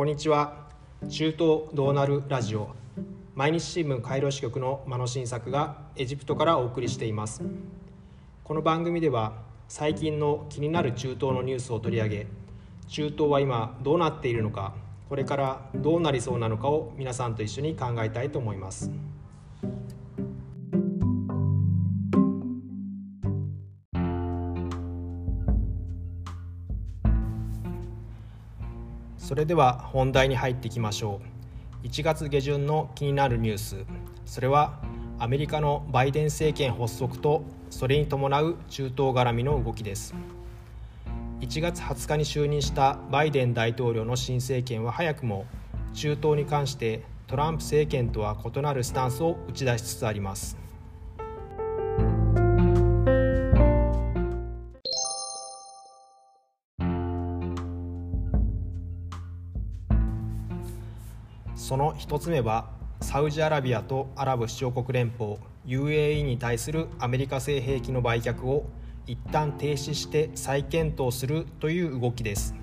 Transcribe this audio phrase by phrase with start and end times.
[0.00, 0.54] こんにちは。
[1.10, 2.70] 中東どうなるラジオ。
[3.34, 7.42] 毎日新聞カイロ支局の間野新作がエジプトからお送りしています。
[8.42, 9.34] この番組では
[9.68, 12.26] 最近の気になる中東のニュースを取り上げ
[12.88, 14.72] 中東は今どうなっているのか
[15.10, 18.90] これからどうなりそうなのかを皆さんと一緒に考えたいと思います。
[29.30, 31.20] それでは本題に入っていきましょ
[31.84, 31.86] う。
[31.86, 33.76] 1月下旬の気になるニュース。
[34.26, 34.80] それは
[35.20, 40.16] アメリカのバイデン政権発足とそれに伴う中東絡みの動きです。
[41.42, 45.46] 1月20日に就任したバイデン大統領の新政権は早くも
[45.94, 50.56] 中東に関してトランプ政権とは異なるスタンスを打ち出しつつあります。
[61.70, 62.68] その1つ目は
[63.00, 68.64] サウジアラビアとアラブ首長国連邦 UAE に対するアメリカ製兵器の売却を
[69.06, 72.56] 一旦停止して再検討するという動きです。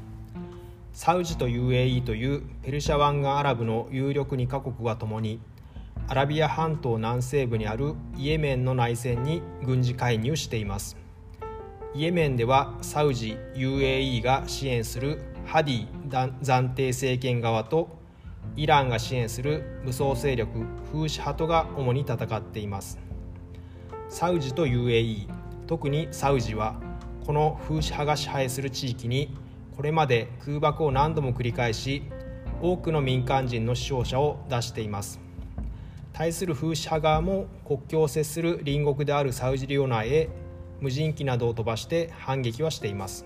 [0.92, 5.40] サウジと UAE というペルシャ湾岸アラブの有力2カ国はともに
[6.10, 10.98] アラビア半島南西部にあるイエメンの内戦に軍事介入しています。
[11.96, 17.97] イエメンではサウジ UAE が支援するハディ暫定政権側と
[18.56, 20.60] イランが支援する武装勢力
[20.92, 23.00] フーシ派とが主に戦っています。
[24.10, 25.28] サウジと UAE
[25.68, 26.80] 特にサウジは
[27.26, 29.36] このフーシ派が支配する地域に
[29.76, 32.04] これまで空爆を何度も繰り返し
[32.62, 35.20] 多くの民間人の死傷者を出しています。
[36.14, 40.30] 対するフーシ派側も国境を接する隣国であるサウジ領内へ
[40.80, 43.26] 無人機などを飛ばして反撃はしています。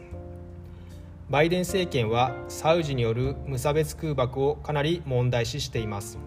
[1.32, 6.20] バイデン政権はサウジによる無差別空爆をかなり問題視しています。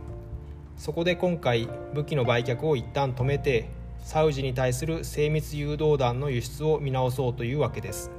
[0.78, 8.10] そこで今回武器の売却を一旦止めてサウジに対する精密誘導弾の輸出を見直そうというわけです。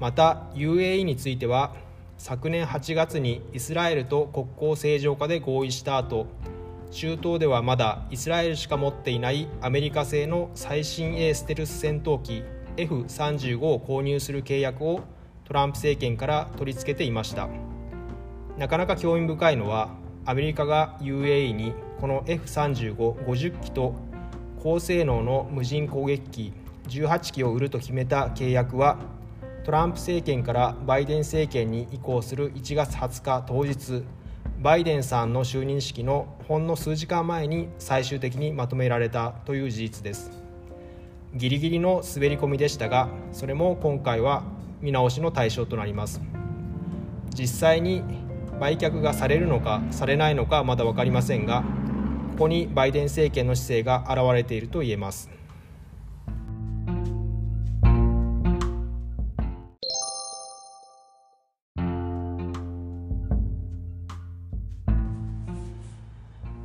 [0.00, 1.76] また UAE については
[2.16, 6.26] 昨年8月にイスラエルと国交正常化で合意した後
[6.90, 12.42] 中東ではまだイスラエルしか持っていないアメリカ製の最新鋭ステルス戦闘機
[12.76, 15.02] F35 を購入する契約を
[15.48, 17.48] トランプ政権から取り付けていました。
[18.58, 19.88] なかなか興味深いのは
[20.26, 23.94] アメリカが UAE にこの F3550 機と
[24.62, 26.52] 高性能の無人攻撃機
[26.88, 28.98] 18機を売ると決めた契約は
[29.64, 34.04] トランプ政権からバイデン政権に移行する1月20日当日
[34.60, 40.30] バイデンさんの就任式のほんの数時間前に最終的にまとめられたという事実です。
[41.34, 44.42] ギリギリの滑り込みでしたがそれも今回は
[44.80, 46.20] 見直しの対象となります。
[47.34, 48.02] 実際に
[48.60, 51.62] 売却がされるのかされないのかまだ分かりませんが
[52.32, 55.30] ここにバイデン政権の姿勢が現れていると言えます。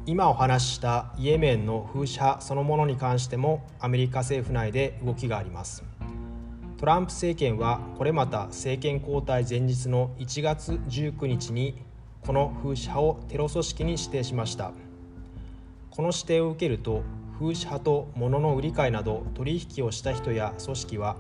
[0.06, 5.84] 今お話ししたイエメンの風刺派そのものに関してもアメリカ政府内で動きがあります。
[6.84, 11.82] トランプ政権はこれまた政権交代前日の1月19日に
[12.20, 14.74] この風刺派をテロ組織に指定しました。
[15.92, 17.04] この指定を受けると
[17.40, 21.16] 風刺派と物の売り買いなど取引をした人や組織は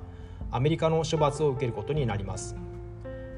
[0.51, 2.57] アメリカの処罰を受けることになります。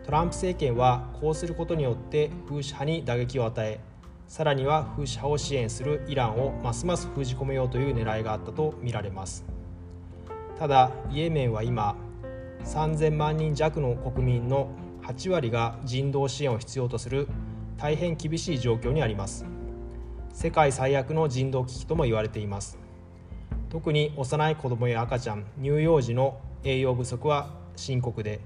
[0.03, 3.79] トランプ政権はこうすることによって風刺派に打撃を与え
[4.27, 9.45] さらには風刺派を支援するイランをますます封じ込めようという狙いがあったとみられます。
[10.57, 11.95] ただイエメンは今
[12.65, 14.69] 3000万人弱の国民の
[15.03, 17.27] 8割が人道支援を必要とする
[17.77, 19.45] 大変厳しい状況にあります。
[20.33, 22.77] 世界最悪の人道危機とも言われています。
[23.69, 28.39] 特に幼い子どもや赤ちゃん乳幼児の栄養不足は深刻で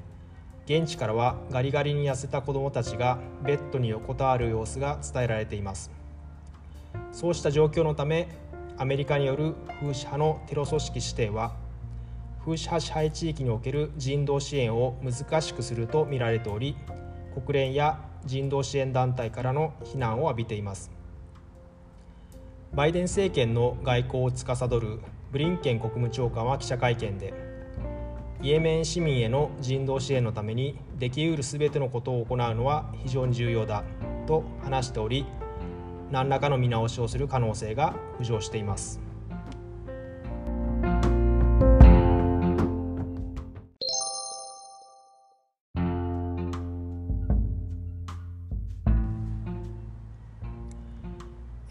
[0.66, 5.92] 現地からはガリガリに痩せた子どもたちがベッドに横たわる様子が伝えられています。
[7.12, 8.28] そうした状況のため
[8.78, 11.56] アメリカによる風刺派のテロ組織指定は
[12.50, 16.76] 風刺派支配地域における人道支援を難しくすると見られており
[17.36, 20.92] 国連や人道支援団体からの非難を浴びています
[22.74, 25.00] バイデン政権の外交を司る
[25.32, 27.36] ブリンケン国務長官は記者会見で
[28.42, 33.84] イエメン市民への人道支援のためにできうる全てのことを行うのは非常に重要だ
[34.26, 35.26] と話しており
[36.10, 39.09] 何らかの見直しをする可能性が浮上しています。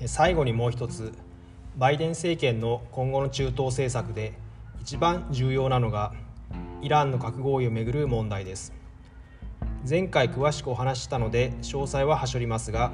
[0.09, 1.13] 最後にもう一つ
[1.77, 4.33] バイデン政権の今後の中東政策で
[4.81, 6.15] 一番重要なのが
[6.81, 8.73] イランの核合意をめぐる問題です。
[9.89, 12.91] 前回詳しくお話したので詳細ははしょりますが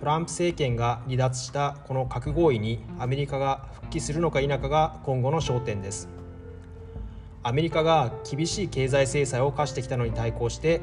[0.00, 6.08] トランプ政権が離脱したこの核合意にアメリカが復帰するのか否かが今後の焦点です。
[7.44, 10.80] アメリカが厳しい経済制裁を課してきたのに対抗して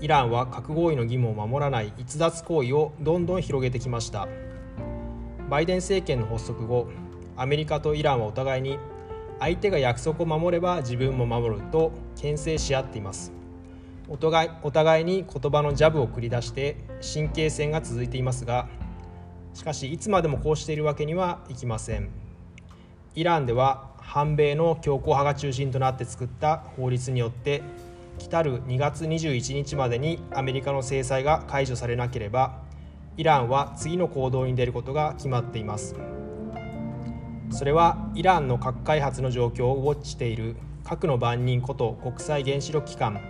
[0.00, 4.26] イランは核合意の義務を守らない逸脱行為をどんどん広げてきました。
[5.48, 6.88] バイデン政権の発足後
[7.36, 8.78] アメリカとイランはお互いに
[9.38, 13.32] 相手が約束を守れば自分も守ると牽制し合っています。
[14.08, 16.76] お互いお互いに言葉のジャブを繰り出して
[17.14, 18.66] 神経戦が続いていますが
[19.52, 22.08] しかしいつまでもこうしているわけにはいきません。
[23.14, 27.62] イランでは反米の強硬派が中心となって作った法律によって
[28.18, 32.67] 来る2月21日までにアメリカの制裁が解除されなければ
[33.18, 35.96] イランは次の行動に出ることが決まっています。
[37.50, 40.54] それはイランの核開発の状況をウォッチしている
[40.84, 43.20] 核の番人こと国際原子力機関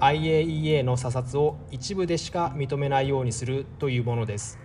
[0.00, 4.58] IAEA の査察を一部でしか認めないようにするというものです。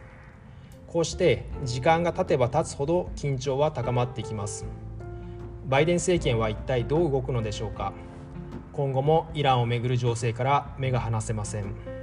[0.88, 4.65] こうして時間が経てば経つほど緊張は高まってきます。
[5.68, 7.91] バイデン政権は一体どう動くのでしょうか。
[8.71, 12.00] 今後もイランをめぐる情勢から目が離せません。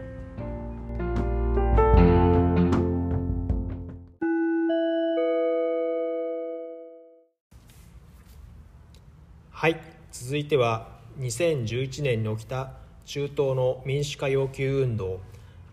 [9.60, 9.80] はい。
[10.12, 10.86] 続いては
[11.18, 12.74] 2011年に起きた
[13.04, 15.18] 中東の民主化要求運動。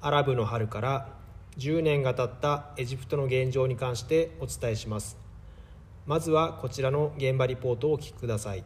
[0.01, 1.09] アラブの春から
[1.59, 5.19] 10年が経ったエジプトの現状に関してお伝えします。
[6.07, 8.63] まずはこちらの現場リポートをお聞きください。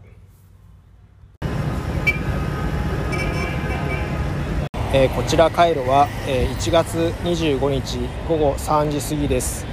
[4.93, 6.95] えー、こちらカイロは、えー、1月
[7.25, 7.99] 25日
[8.29, 9.65] 午後3時過ぎです、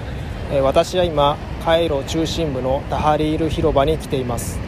[0.50, 4.65] えー、私は今カイロ中心部のタハリール広場に来ています。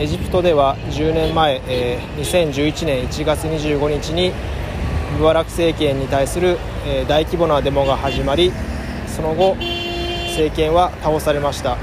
[0.00, 4.32] エジプトでは10年前、えー、2011年1月25日に
[5.18, 6.56] ムバラク政権に対する、
[6.86, 8.50] えー、大規模なデモが始まり
[9.06, 9.56] その後
[10.28, 11.76] 政権は倒されました、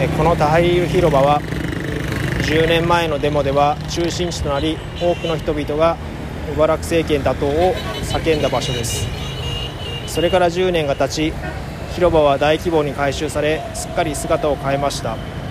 [0.00, 1.42] えー、このタハリール広場は
[2.48, 5.98] 10年前のデモでは中心地となり多くの人々が
[6.48, 9.06] ムバラク政権打倒を叫んだ場所です。
[10.06, 11.32] それから10年が経ち
[11.94, 15.41] 広場は大規模に改修されすっかり姿を変えました。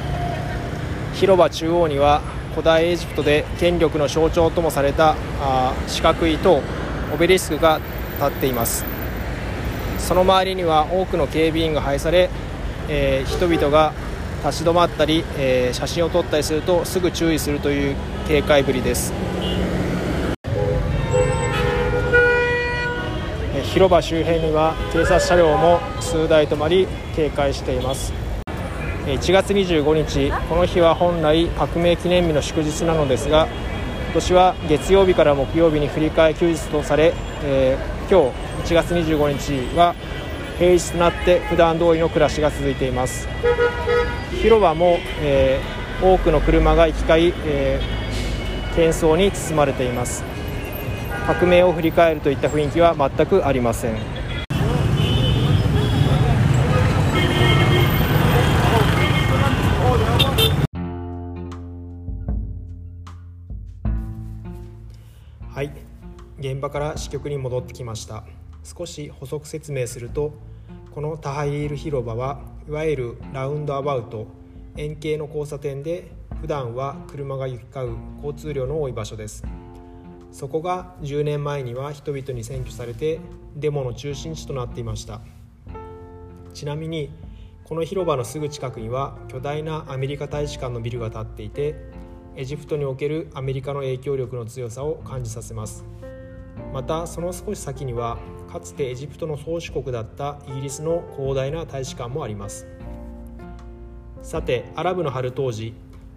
[1.22, 2.20] 広場中央には
[2.54, 6.64] 古代エジプトで権力の象徴ともされたあ四角い塔
[7.14, 7.80] オベリスクが
[8.18, 8.84] 立っています。
[10.00, 12.32] その周りには多くの警備員が配され、
[12.90, 13.94] えー、人々が
[14.44, 17.96] 立ち止まったり、えー、写真を撮ったりするとすぐ注意するという
[18.28, 19.14] 警戒ぶりです。
[23.76, 28.31] 広場周辺には警察車両も数台止まり警戒しています。
[29.12, 33.48] 1月25日この日は本来革命記念日の祝日なのですが
[34.06, 37.14] 今年は月曜日から木曜日に振り替え休日とされ、
[37.44, 38.32] えー、今
[38.64, 39.96] 日1月25日は
[40.58, 43.28] 平日となって普段通りの暮らしが続いています。
[44.42, 50.24] 広場も、えー、多くの車が行き交い、えー、喧騒に包まれています。
[51.26, 54.21] 革命を振り返るといった雰囲気は全くありません。
[66.42, 68.24] 現場から支局に戻ってきました。
[68.64, 70.34] 少し補足説明すると
[70.92, 74.28] このタハイール広場はいわゆるラウンドアバウト
[74.76, 79.44] 円形の交差点で普段は車が行き交う交通量の多い場所です。
[80.32, 83.20] そこが10年前には人々に占拠されて
[83.56, 85.22] デモの中心地となっていました。
[86.54, 87.12] ちなみに
[87.66, 91.76] この広場のすぐ近くには巨大なアメリカ大使館のビルが建っていて
[92.36, 95.86] エジプトにおけるアメリカの影響力の強さを感じさせます。
[96.74, 98.18] またその少し先には
[98.52, 102.68] かつてエジプトの宗主国だったイギリスの広大な大使館もあります。
[104.22, 105.74] さてアラブの春当時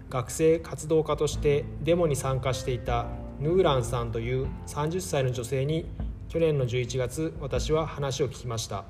[0.09, 3.07] 学生活動家としてデモに参加していた
[3.39, 5.85] ヌーランさんという30歳の女性に
[6.29, 8.85] 去年の11月私は話を聞きました。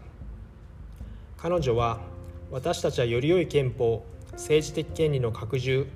[1.38, 2.00] 彼女は
[2.52, 5.88] 私たちはより良い憲法政治的権利の拡充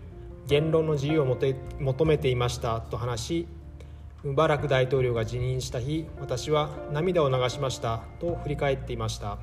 [0.48, 1.38] 言論の自由を
[1.80, 3.48] 求めていましたと話し
[4.24, 9.38] バラク大統領が辞任した日私は涙を流しましたと振り返っていました。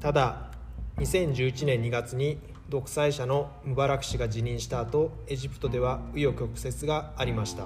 [0.00, 0.52] ただ
[0.98, 2.38] 2011年2月に
[2.68, 7.64] 独裁者のムバラク氏が辞任した後エジプトでは紆余曲折がありました。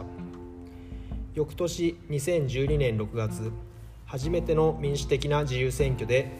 [1.34, 3.52] 翌年2012年6月
[4.12, 6.33] 初めての民主的な自由選挙で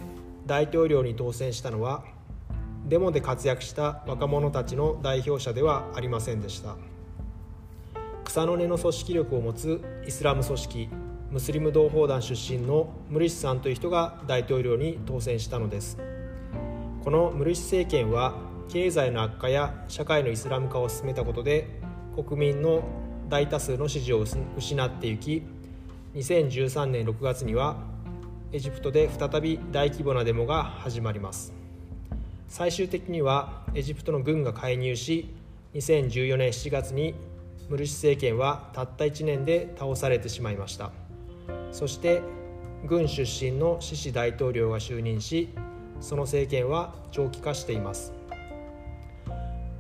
[0.45, 2.05] 大統領に当選したのは
[2.87, 6.77] デモで活躍した若者たちの代表者ではありませんでした。
[8.25, 10.89] 草の根の組織力を持つイスラム組織
[11.31, 15.97] ムスリム同胞団出身のムリシさんという人が大統領に当選したのです。
[17.03, 18.35] このムリシ政権は
[18.69, 21.81] 経済の悪化や社会のイスラム化を進めたことで
[22.15, 22.83] 国民の
[23.31, 24.27] 大多数の支持を
[24.59, 25.43] 失っていき
[26.15, 27.77] 2013年6月には
[28.53, 31.55] エジプトで再び大規模なデモが始まります。
[32.49, 35.35] 最終的にはエジプトの軍が介入し
[35.75, 37.15] 2014年7月に
[37.71, 40.91] ムルシ政権はたった1年で倒されてしまいました。
[41.71, 42.21] そして
[42.85, 45.49] 軍出身のシシ大統領が就任し
[46.01, 48.13] その政権は長期化しています。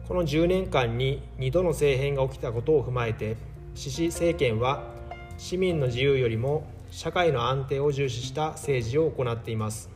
[0.08, 3.36] この10年間に2度の政変が起きたことを踏まえて
[3.74, 5.01] シシ政権は
[5.42, 9.90] 市民の自由よりも社会の安定を重視した政治を行っています。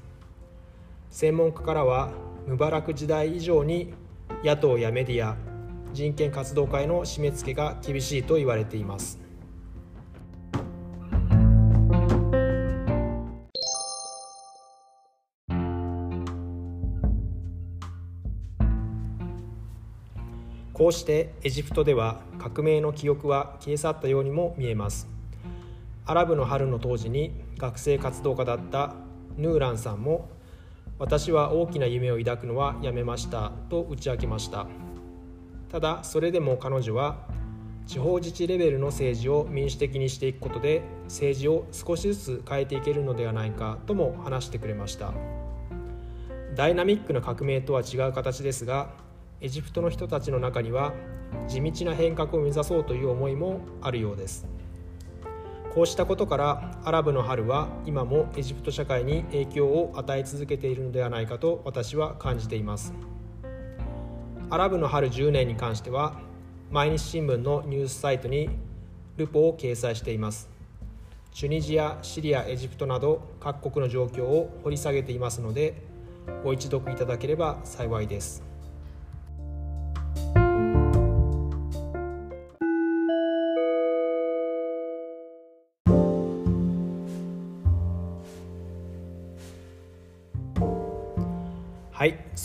[1.08, 2.10] 専門家からは
[2.48, 3.94] ムバラク時代以上に
[4.42, 5.36] 野党やメディア
[5.92, 9.20] 人権活動家への締め付けが厳しいと言われています。
[20.72, 25.15] こうしてエジプトでは革命の記憶は消え去ったようにも見えます。
[26.08, 28.94] アラブの春の当時に学生活動家だった
[29.36, 30.30] ヌーランさんも
[31.00, 34.68] 私は大きな夢を抱くのはやめましたと打ち明けました。
[35.68, 37.26] ただそれでも彼女は
[37.86, 45.12] 地方自治レベルの政治を民主的にしていくことで政治を少しずつ変えていけるのではないかとも話してくれました。
[46.54, 48.90] ダイナミックな革命とは違う形ですが
[49.40, 50.94] エジプトの人たちの中には
[51.48, 54.55] 地道な変革を目指そうという思いもあるようです。
[55.76, 62.94] こうしたことからアラブの春は今もエジプト社会に影響を与え続けているのではないかと私は感じています。
[64.48, 66.18] アラブの春10年に関しては
[66.70, 68.48] 毎日新聞のニュースサイトに
[69.18, 70.48] ルポを掲載しています。
[71.34, 75.82] チュニジア、シリア、エジプトなど各国の状況を掘り下げていますので
[76.42, 78.45] ご一読いただければ幸いです。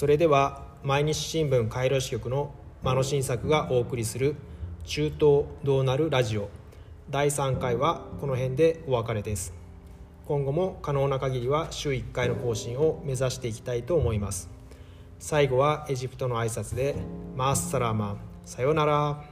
[0.01, 4.35] それでは毎日新聞カイロ支局の間野新作がお送りする
[4.83, 6.49] 中東どうなるラジオ。
[7.11, 9.53] 第3回はこの辺でお別れです。
[10.25, 14.49] 今後も可能な限りは週1回の更新を目指していきたいと思います。
[15.19, 16.95] 最後はエジプトの挨拶で
[17.35, 18.17] マッサラマン。
[18.43, 19.30] さようなら。